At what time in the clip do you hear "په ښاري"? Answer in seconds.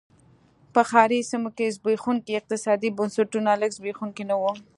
0.73-1.19